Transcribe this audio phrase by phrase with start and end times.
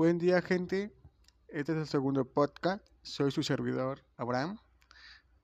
[0.00, 0.96] Buen día gente,
[1.48, 4.58] este es el segundo podcast, soy su servidor Abraham,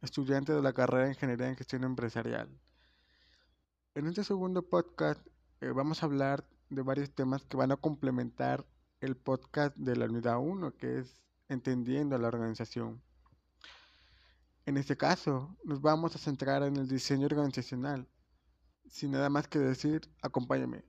[0.00, 2.48] estudiante de la carrera de Ingeniería en Gestión Empresarial.
[3.94, 5.20] En este segundo podcast
[5.60, 8.64] eh, vamos a hablar de varios temas que van a complementar
[9.00, 13.02] el podcast de la unidad 1, que es Entendiendo la organización.
[14.64, 18.08] En este caso, nos vamos a centrar en el diseño organizacional.
[18.88, 20.82] Sin nada más que decir, acompáñame.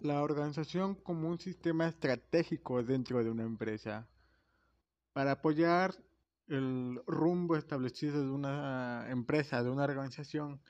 [0.00, 4.08] La organización como un sistema estratégico dentro de una empresa.
[5.12, 5.94] Para apoyar
[6.48, 10.62] el rumbo establecido de una empresa, de una organización,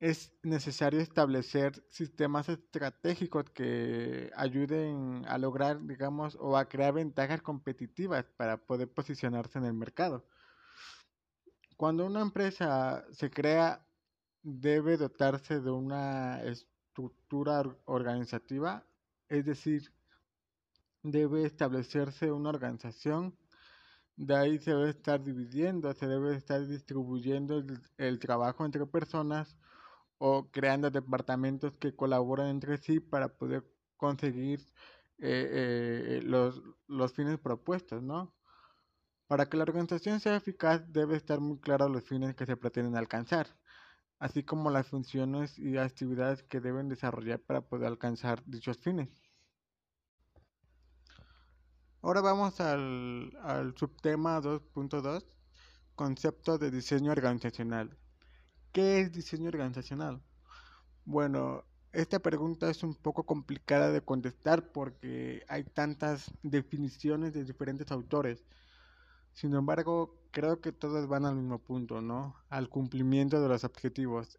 [0.00, 8.24] es necesario establecer sistemas estratégicos que ayuden a lograr, digamos, o a crear ventajas competitivas
[8.36, 10.26] para poder posicionarse en el mercado.
[11.76, 13.86] Cuando una empresa se crea,
[14.42, 16.42] debe dotarse de una
[16.92, 18.84] estructura organizativa,
[19.30, 19.90] es decir,
[21.02, 23.34] debe establecerse una organización,
[24.16, 27.64] de ahí se debe estar dividiendo, se debe estar distribuyendo
[27.96, 29.56] el, trabajo entre personas
[30.18, 33.64] o creando departamentos que colaboran entre sí para poder
[33.96, 34.60] conseguir
[35.18, 38.34] eh, eh, los, los fines propuestos, ¿no?
[39.26, 42.96] Para que la organización sea eficaz debe estar muy claro los fines que se pretenden
[42.96, 43.46] alcanzar
[44.22, 49.08] así como las funciones y actividades que deben desarrollar para poder alcanzar dichos fines.
[52.02, 53.32] Ahora vamos al,
[53.76, 55.24] subtema 2.2,
[55.96, 57.98] concepto de diseño organizacional.
[58.70, 60.22] ¿Qué es diseño organizacional?
[61.04, 67.90] Bueno, esta pregunta es un poco complicada de contestar porque hay tantas definiciones de diferentes
[67.90, 68.44] autores.
[69.32, 72.36] Sin embargo, creo que todos van al mismo punto, ¿no?
[72.48, 74.38] Al cumplimiento de los objetivos.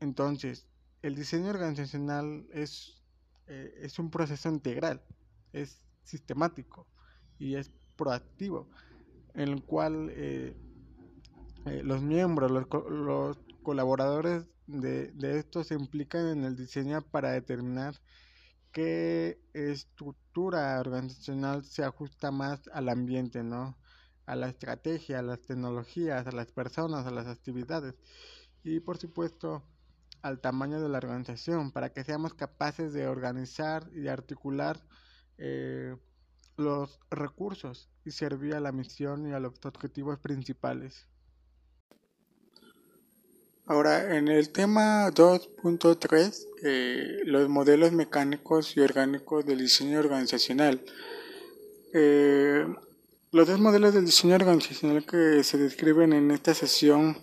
[0.00, 0.66] Entonces,
[1.02, 3.02] el diseño organizacional es,
[3.46, 5.02] eh, es un proceso integral,
[5.52, 6.86] es sistemático
[7.38, 8.68] y es proactivo,
[9.34, 10.56] en el cual eh,
[11.66, 17.32] eh, los miembros, los, los colaboradores de, de estos se implican en el diseño para
[17.32, 17.94] determinar
[18.72, 23.76] qué estructura organizacional se ajusta más al ambiente, ¿no?
[24.30, 27.94] A la estrategia, a las tecnologías, a las personas, a las actividades
[28.62, 29.64] y por supuesto
[30.22, 34.80] al tamaño de la organización para que seamos capaces de organizar y articular
[35.38, 35.96] eh,
[36.56, 41.08] los recursos y servir a la misión y a los objetivos principales.
[43.66, 50.84] Ahora, en el tema 2.3, eh, los modelos mecánicos y orgánicos del diseño organizacional.
[51.92, 52.66] Eh,
[53.32, 57.16] los dos modelos del diseño organizacional que se describen en esta sesión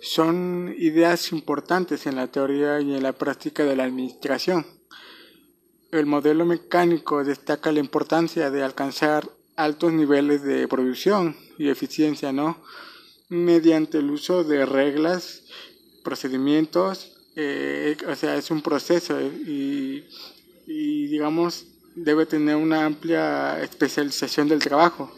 [0.00, 4.64] son ideas importantes en la teoría y en la práctica de la administración.
[5.90, 12.62] El modelo mecánico destaca la importancia de alcanzar altos niveles de producción y eficiencia, ¿no?
[13.28, 15.42] Mediante el uso de reglas,
[16.04, 20.06] procedimientos, eh, o sea, es un proceso y,
[20.66, 25.12] y, digamos, debe tener una amplia especialización del trabajo.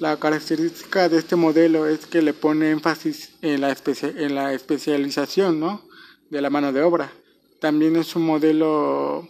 [0.00, 5.60] La característica de este modelo es que le pone énfasis en la, en la especialización
[5.60, 5.82] ¿no?
[6.30, 7.12] de la mano de obra.
[7.60, 9.28] También es un modelo,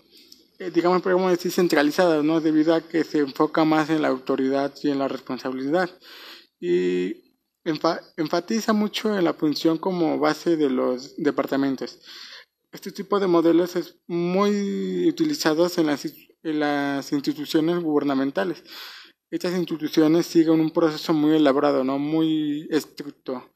[0.59, 2.41] eh, digamos, podemos decir, centralizado, ¿no?
[2.41, 5.91] debido a que se enfoca más en la autoridad y en la responsabilidad.
[6.59, 7.35] Y
[8.17, 11.99] enfatiza mucho en la función como base de los departamentos.
[12.73, 18.65] Este tipo de modelos es muy utilizado en las, en las instituciones gubernamentales
[19.31, 21.99] estas instituciones siguen un proceso muy elaborado, ¿no?
[21.99, 23.51] muy estricto.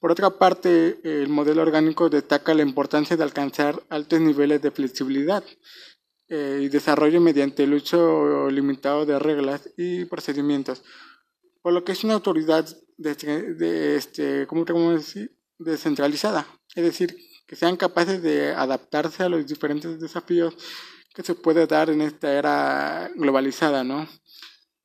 [0.00, 5.44] Por otra parte, el modelo orgánico destaca la importancia de alcanzar altos niveles de flexibilidad
[6.28, 10.82] eh, y desarrollo mediante el uso limitado de reglas y procedimientos,
[11.62, 12.66] por lo que es una autoridad
[12.96, 15.36] de, este, ¿cómo decir?
[15.58, 17.16] descentralizada, es decir,
[17.46, 20.56] que sean capaces de adaptarse a los diferentes desafíos
[21.14, 24.08] que se puede dar en esta era globalizada, ¿no?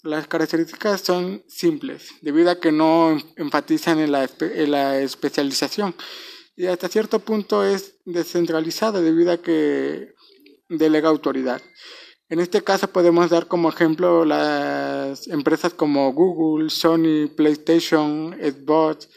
[0.07, 5.93] Las características son simples, debido a que no enfatizan en la, especialización.
[6.55, 10.13] Y hasta cierto punto es descentralizada, debido a que
[10.69, 11.61] delega autoridad.
[12.29, 19.09] En este caso podemos dar como ejemplo las empresas como Google, Sony, PlayStation, Xbox,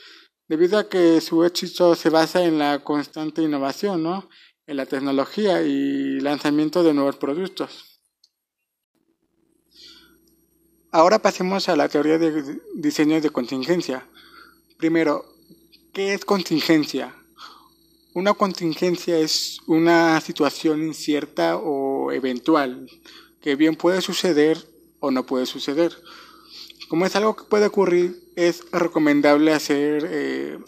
[0.49, 4.29] debido a que su éxito se basa en la constante innovación, ¿no?
[4.67, 7.90] en la tecnología y lanzamiento de nuevos productos.
[10.93, 14.07] Ahora pasemos a la teoría de diseño de contingencia.
[14.77, 15.31] Primero,
[15.93, 17.13] ¿Qué es contingencia?
[18.15, 22.89] Una contingencia es una situación incierta o eventual
[23.41, 24.65] que bien puede suceder
[25.01, 25.93] o no puede suceder.
[26.89, 30.59] Como es algo que puede ocurrir, es recomendable hacer eh,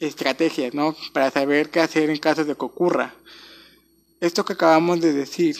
[0.00, 0.96] estrategias, ¿no?
[1.12, 3.14] Para saber qué hacer en caso de que ocurra.
[4.20, 5.56] Esto que acabamos de decir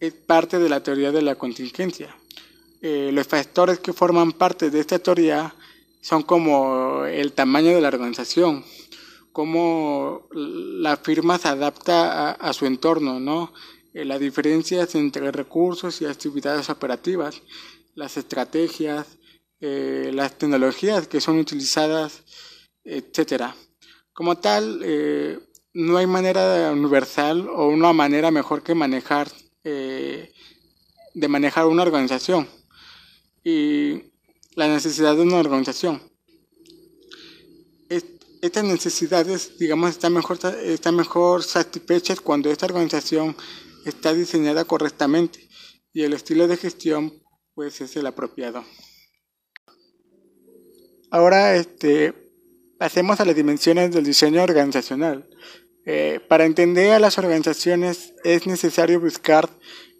[0.00, 2.16] es parte de la teoría de la contingencia.
[2.86, 5.54] Eh, los factores que forman parte de esta teoría
[6.02, 8.62] son como el tamaño de la organización,
[9.32, 13.54] cómo la firma se adapta a, su entorno, ¿no?
[13.94, 17.40] Eh, las diferencias entre recursos y actividades operativas,
[17.94, 19.16] las estrategias,
[19.62, 22.22] eh, las tecnologías que son utilizadas,
[22.84, 23.56] etcétera.
[24.12, 24.84] Como tal,
[25.72, 29.28] no hay manera universal o una manera mejor que manejar
[29.62, 32.46] de manejar una organización.
[33.44, 34.02] Y
[34.56, 36.02] la necesidad de una organización.
[38.40, 43.36] estas necesidades, digamos, están mejor, están mejor satisfechas cuando esta organización
[43.86, 45.48] está diseñada correctamente
[45.94, 47.22] y el estilo de gestión
[47.54, 48.64] pues es el apropiado.
[51.10, 52.12] Ahora este,
[52.78, 55.28] pasemos a las dimensiones del diseño organizacional.
[55.86, 59.48] Eh, para entender a las organizaciones es necesario buscar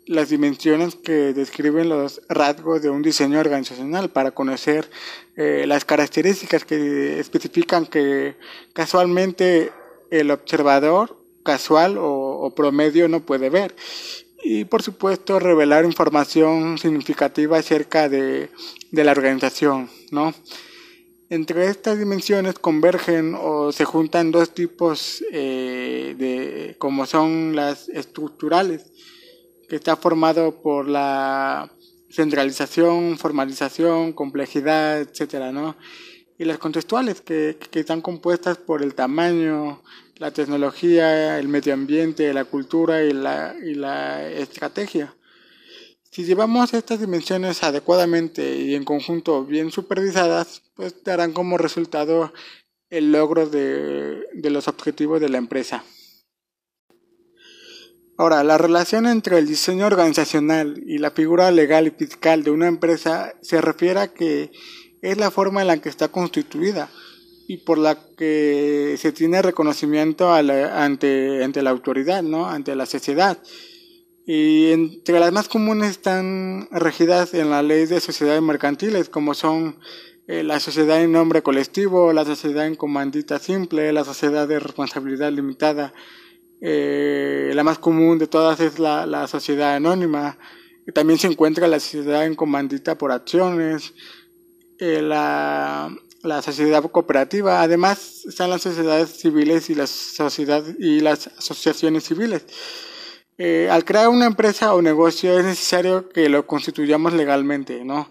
[0.06, 4.90] las dimensiones que describen los rasgos de un diseño organizacional para conocer
[5.36, 8.36] eh, las características que especifican que
[8.72, 9.72] casualmente
[10.10, 13.74] el observador casual o, promedio no puede ver
[14.42, 18.50] y por supuesto revelar información significativa acerca de,
[18.90, 20.34] de la organización, ¿no?
[21.30, 28.92] Entre estas dimensiones convergen o se juntan dos tipos eh, de como son las estructurales
[29.74, 31.68] que está formado por la
[32.08, 35.74] centralización, formalización, complejidad, etcétera, ¿no?
[36.38, 39.82] Y las contextuales, que, están compuestas por el tamaño,
[40.18, 45.16] la tecnología, el medio ambiente, la cultura y la, y la estrategia.
[46.08, 52.32] Si llevamos estas dimensiones adecuadamente y en conjunto bien supervisadas, pues darán como resultado
[52.90, 55.82] el logro de, de los objetivos de la empresa.
[58.16, 62.68] Ahora, la relación entre el diseño organizacional y la figura legal y fiscal de una
[62.68, 64.52] empresa se refiere a que
[65.02, 66.90] es la forma en la que está constituida
[67.48, 72.46] y por la que se tiene reconocimiento ante, la autoridad, ¿no?
[72.46, 73.42] ante la sociedad.
[74.26, 79.76] Y entre las más comunes están regidas en la ley de sociedades mercantiles, como son
[80.28, 85.30] eh, la sociedad en nombre colectivo, la sociedad en comandita simple, la sociedad de responsabilidad
[85.32, 85.92] limitada,
[86.66, 90.38] eh, la más común de todas es la, sociedad anónima.
[90.94, 93.92] También se encuentra la sociedad en comandita por acciones,
[94.78, 97.60] eh, la, la, sociedad cooperativa.
[97.60, 102.46] Además están las sociedades civiles y las, sociedad, y las asociaciones civiles.
[103.36, 108.10] Eh, al crear una empresa o negocio es necesario que lo constituyamos legalmente, ¿no?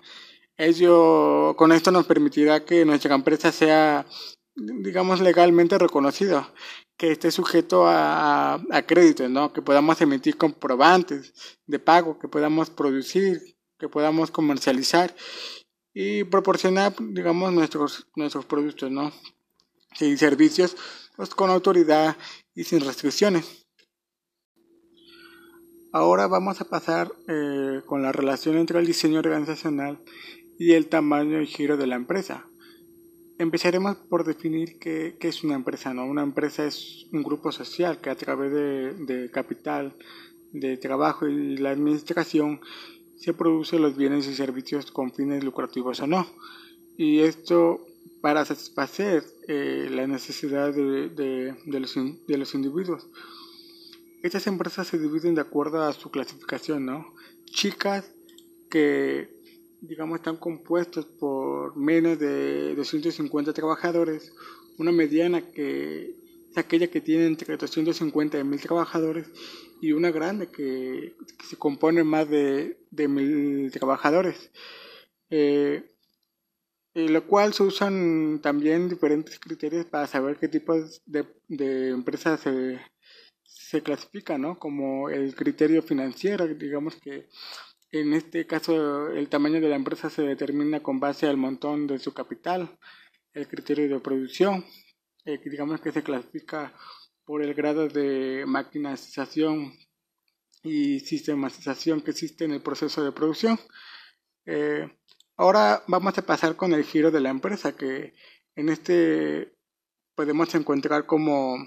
[0.57, 4.05] Ello, con esto nos permitirá que nuestra empresa sea,
[4.55, 6.53] digamos, legalmente reconocida
[6.97, 9.51] que esté sujeto a, a, créditos, ¿no?
[9.51, 11.33] Que podamos emitir comprobantes
[11.65, 15.15] de pago, que podamos producir, que podamos comercializar
[15.93, 19.11] y proporcionar, digamos, nuestros, nuestros productos, ¿no?
[19.99, 20.75] Y servicios
[21.15, 22.17] pues, con autoridad
[22.55, 23.65] y sin restricciones.
[25.91, 30.03] Ahora vamos a pasar eh, con la relación entre el diseño organizacional
[30.57, 32.47] y el tamaño y giro de la empresa.
[33.37, 35.93] Empezaremos por definir qué, es una empresa.
[35.93, 36.05] ¿no?
[36.05, 39.95] Una empresa es un grupo social que a través de, capital,
[40.51, 42.61] de trabajo y la administración
[43.15, 46.27] se produce los bienes y servicios con fines lucrativos o no.
[46.97, 47.85] Y esto
[48.21, 53.09] para satisfacer eh, la necesidad de, de, los, de los individuos.
[54.21, 57.13] Estas empresas se dividen de acuerdo a su clasificación, ¿no?
[57.45, 58.13] Chicas
[58.69, 59.32] que
[59.83, 64.33] digamos, están compuestos por menos de 250 trabajadores,
[64.77, 66.15] una mediana que
[66.49, 69.27] es aquella que tiene entre 250 y 1000 trabajadores
[69.81, 74.51] y una grande que, se compone más de, de 1000 trabajadores.
[75.29, 75.83] Eh,
[76.95, 82.39] en lo cual se usan también diferentes criterios para saber qué tipos de, de empresas
[82.39, 82.79] se,
[83.43, 84.59] se clasifican, ¿no?
[84.59, 87.27] Como el criterio financiero, digamos que
[87.93, 91.99] en este caso, el tamaño de la empresa se determina con base al montón de
[91.99, 92.75] su capital,
[93.33, 94.65] el criterio de producción,
[95.25, 96.73] eh, digamos que se clasifica
[97.23, 99.73] por el grado de maquinización
[100.63, 103.59] y sistematización que existe en el proceso de producción.
[104.47, 104.89] Eh,
[105.37, 108.15] ahora vamos a pasar con el giro de la empresa, que
[108.55, 109.53] en este
[110.15, 111.57] podemos encontrar como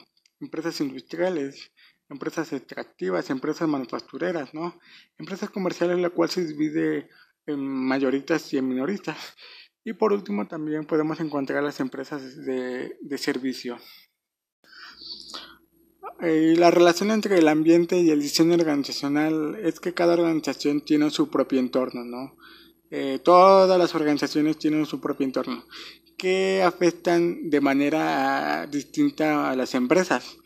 [0.40, 1.70] empresas industriales,
[2.08, 4.78] empresas extractivas, empresas manufactureras, ¿no?
[5.18, 7.08] Empresas comerciales la cual se divide
[7.46, 9.16] en mayoritas y en minoristas.
[9.84, 13.78] Y por último también podemos encontrar las empresas de, de servicio.
[16.20, 21.10] Eh, la relación entre el ambiente y el diseño organizacional es que cada organización tiene
[21.10, 22.36] su propio entorno, ¿no?
[22.90, 25.64] Eh, todas las organizaciones tienen su propio entorno
[26.16, 30.36] que afectan de manera distinta a las empresas.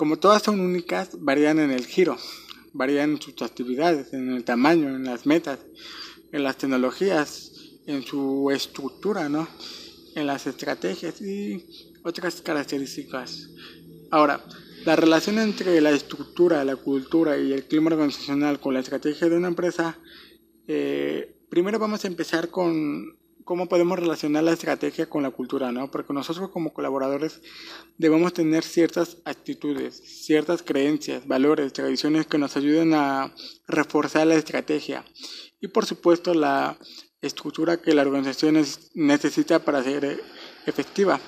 [0.00, 2.16] Como todas son únicas, varían en el giro,
[2.72, 5.58] varían en sus actividades, en el tamaño, en las metas,
[6.32, 7.52] en las tecnologías,
[7.84, 9.46] en su estructura, ¿no?
[10.14, 11.66] En las estrategias y
[12.02, 13.50] otras características.
[14.10, 14.42] Ahora,
[14.86, 19.36] la relación entre la estructura, la cultura y el clima organizacional con la estrategia de
[19.36, 19.98] una empresa,
[20.66, 23.18] eh, primero vamos a empezar con
[23.50, 25.90] cómo podemos relacionar la estrategia con la cultura, ¿no?
[25.90, 27.40] Porque nosotros como colaboradores
[27.98, 33.34] debemos tener ciertas actitudes, ciertas creencias, valores, tradiciones que nos ayuden a
[33.66, 35.04] reforzar la estrategia.
[35.60, 36.78] Y por supuesto la
[37.20, 38.64] estructura que la organización
[38.94, 40.22] necesita para ser
[40.66, 41.18] efectiva.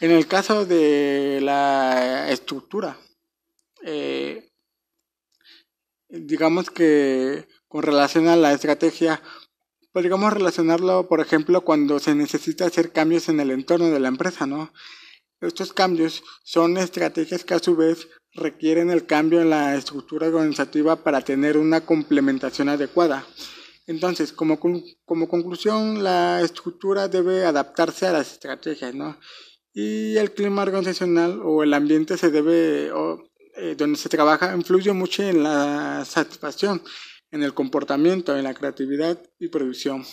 [0.00, 2.96] En el caso de la estructura,
[3.84, 4.50] eh,
[6.08, 9.20] digamos que con relación a la estrategia,
[9.94, 14.44] podríamos relacionarlo, por ejemplo, cuando se necesita hacer cambios en el entorno de la empresa,
[14.44, 14.72] ¿no?
[15.40, 20.96] Estos cambios son estrategias que a su vez requieren el cambio en la estructura organizativa
[20.96, 23.24] para tener una complementación adecuada.
[23.86, 29.16] Entonces, como, como conclusión, la estructura debe adaptarse a las estrategias, ¿no?
[29.72, 32.90] Y el clima organizacional o el ambiente se debe,
[33.56, 36.82] eh, donde se trabaja, influye mucho en la satisfacción,
[37.34, 40.04] en el comportamiento, en la creatividad y producción.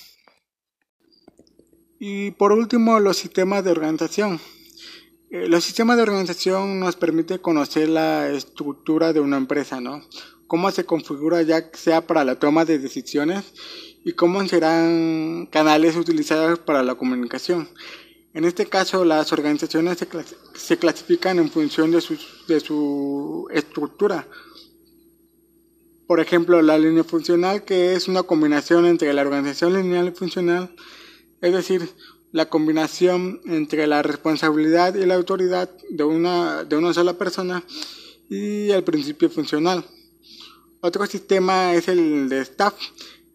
[1.99, 4.41] Y por último, los sistemas de organización.
[5.29, 10.01] Eh, los sistemas de organización nos permiten conocer la estructura de una empresa, ¿no?
[10.51, 13.53] cómo se configura ya sea para la toma de decisiones
[14.03, 17.69] y cómo serán canales utilizados para la comunicación.
[18.33, 19.97] En este caso, las organizaciones
[20.55, 22.17] se, clasifican en función de su,
[22.49, 24.27] de su estructura.
[26.11, 30.69] Por ejemplo, la línea funcional, que es una combinación entre la organización lineal y funcional,
[31.39, 31.87] es decir,
[32.33, 37.63] la combinación entre la responsabilidad y la autoridad de una, de una sola persona
[38.29, 39.85] y el principio funcional.
[40.81, 42.73] Otro sistema es el de staff.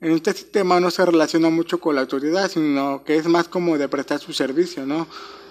[0.03, 3.79] En este sistema no se relaciona mucho con la autoridad, sino que es más como
[3.79, 5.09] de prestar su servicio, ¿no?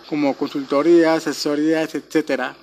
[0.09, 2.55] Como consultorías, asesorías, etcétera.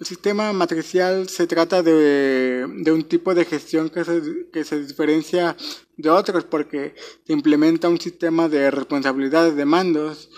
[0.00, 4.84] El sistema matricial se trata de, de un tipo de gestión que se, que se
[4.84, 5.56] diferencia
[5.96, 6.94] de otros porque
[7.28, 10.30] implementa un sistema de responsabilidades de mandos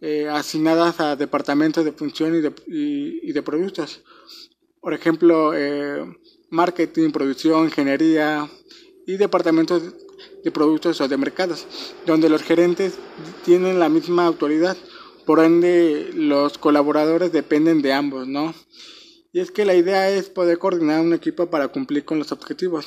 [0.00, 4.02] eh, asignadas a departamentos de función y de, y, y de productos.
[4.80, 6.04] Por ejemplo, eh,
[6.48, 8.48] marketing, producción, ingeniería
[9.06, 9.82] y departamentos
[10.42, 11.66] de productos o de mercados,
[12.06, 12.94] donde los gerentes
[13.44, 14.76] tienen la misma autoridad,
[15.26, 18.54] por ende los colaboradores dependen de ambos, ¿no?
[19.32, 22.86] Y es que la idea es poder coordinar un equipo para cumplir con los objetivos.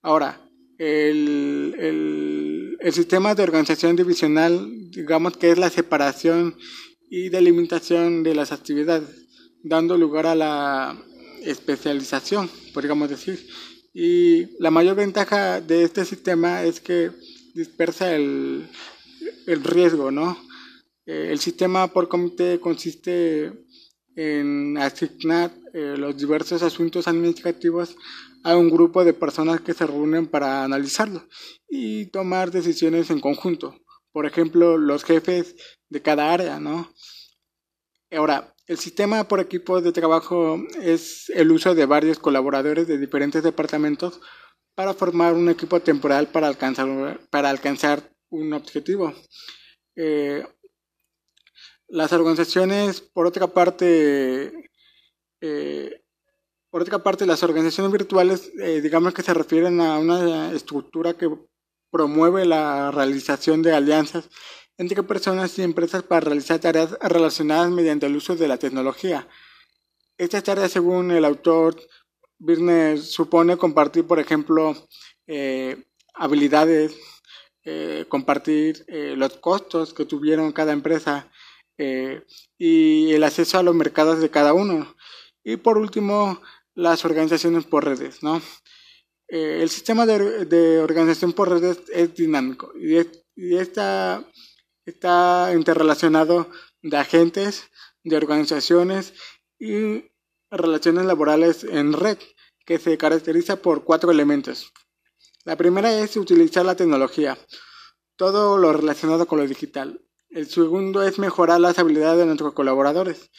[0.00, 0.40] Ahora,
[0.78, 6.56] el, el, sistema de organización divisional, digamos que es la separación
[7.10, 9.08] y delimitación de las actividades,
[9.62, 11.02] dando lugar a la
[11.42, 13.46] especialización, podríamos decir.
[13.92, 17.10] Y la mayor ventaja de este sistema es que
[17.54, 18.66] dispersa el,
[19.46, 20.38] el riesgo, ¿no?
[21.06, 23.63] Eh, el sistema por comité consiste
[24.16, 27.96] en asignar eh, los diversos asuntos administrativos
[28.44, 31.26] a un grupo de personas que se reúnen para analizarlo
[31.68, 33.74] y tomar decisiones en conjunto.
[34.12, 35.56] Por ejemplo, los jefes
[35.88, 36.92] de cada área, ¿no?
[38.12, 43.42] Ahora, el sistema por equipos de trabajo es el uso de varios colaboradores de diferentes
[43.42, 44.20] departamentos
[44.74, 49.12] para formar un equipo temporal para alcanzar, para alcanzar un objetivo.
[49.96, 50.44] Eh,
[51.94, 54.68] las organizaciones, por otra parte,
[55.40, 56.02] eh,
[56.68, 61.30] por otra parte, las organizaciones virtuales, eh, digamos que se refieren a una estructura que
[61.92, 64.28] promueve la realización de alianzas
[64.76, 69.28] entre personas y empresas para realizar tareas relacionadas mediante el uso de la tecnología.
[70.18, 71.76] Estas tareas, según el autor,
[72.40, 74.74] Business supone compartir, por ejemplo,
[75.28, 75.76] eh,
[76.12, 76.96] habilidades,
[78.08, 78.84] compartir
[79.16, 81.30] los costos que tuvieron cada empresa
[81.78, 84.94] y el acceso a los mercados de cada uno.
[85.42, 86.40] Y por último,
[86.74, 88.40] las organizaciones por redes, ¿no?
[89.28, 92.96] el sistema de, organización por redes es dinámico y,
[94.86, 96.50] está interrelacionado
[96.82, 97.70] de agentes
[98.04, 99.14] de organizaciones
[99.58, 100.04] y
[100.50, 102.18] relaciones laborales en red,
[102.66, 104.72] que se caracteriza por cuatro elementos.
[105.44, 107.38] La primera es utilizar la tecnología,
[108.16, 110.00] todo lo relacionado con lo digital.
[110.34, 113.30] El segundo es mejorar las habilidades de nuestros colaboradores.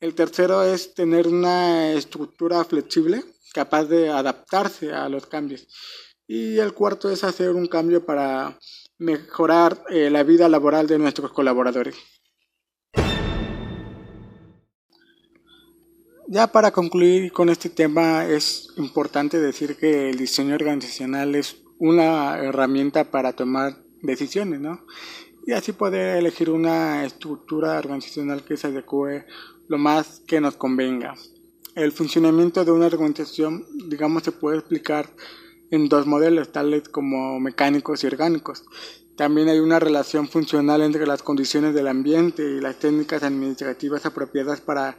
[0.00, 3.24] El tercero es tener una estructura flexible
[3.54, 5.66] capaz de adaptarse a los cambios.
[6.26, 8.58] Y el cuarto es hacer un cambio para
[8.98, 11.96] mejorar eh, la vida laboral de nuestros colaboradores.
[16.28, 22.36] Ya para concluir con este tema es importante decir que el diseño organizacional es una
[22.40, 24.84] herramienta para tomar decisiones, ¿no?
[25.46, 29.26] Y así poder elegir una estructura organizacional que se adecue
[29.68, 31.14] lo más que nos convenga.
[31.76, 35.08] El funcionamiento de una organización, digamos, se puede explicar
[35.70, 38.64] en dos modelos, tales como mecánicos y orgánicos.
[39.16, 44.60] También hay una relación funcional entre las condiciones del ambiente y las técnicas administrativas apropiadas
[44.60, 44.98] para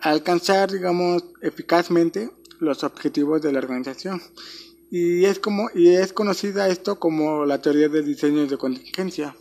[0.00, 2.30] alcanzar, digamos, eficazmente
[2.60, 4.22] los objetivos de la organización.
[4.92, 9.34] Y es, como, y es conocida esto como la teoría de diseño de contingencia.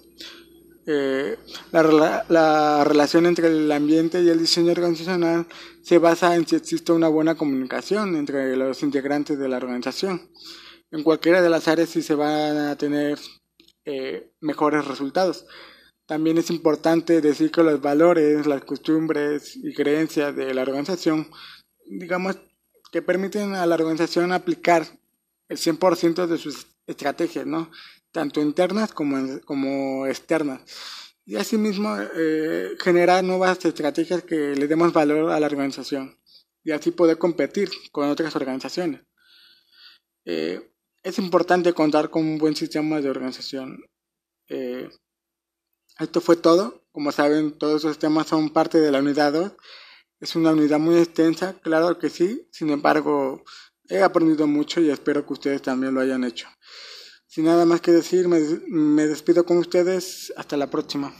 [0.87, 1.37] Eh,
[1.71, 5.47] la, la, relación entre el ambiente y el diseño organizacional
[5.81, 10.29] se basa en si existe una buena comunicación entre los integrantes de la organización.
[10.91, 13.17] En cualquiera de las áreas sí se van a tener
[13.85, 15.45] eh, mejores resultados.
[16.05, 21.27] También es importante decir que los valores, las costumbres y creencias de la organización,
[21.85, 22.37] digamos,
[22.91, 24.85] que permiten a la organización aplicar
[25.49, 27.71] el 100% de sus estrategias, ¿no?
[28.15, 30.61] Tanto internas como, como externas.
[31.25, 36.17] Y asimismo eh, generar nuevas estrategias que le demos valor a la organización
[36.63, 39.01] y así poder competir con otras organizaciones.
[40.23, 40.61] Eh,
[41.03, 43.83] es importante contar con un buen sistema de organización.
[44.47, 44.89] Eh,
[45.99, 46.85] esto fue todo.
[46.93, 49.51] Como saben, todos esos temas son parte de la unidad 2.
[50.21, 52.47] Es una unidad muy extensa, claro que sí.
[52.49, 53.43] Sin embargo,
[53.89, 56.47] he aprendido mucho y espero que ustedes también lo hayan hecho.
[57.35, 60.31] Sin nada más que decir, me, me despido con ustedes.
[60.37, 61.13] Hasta la próxima.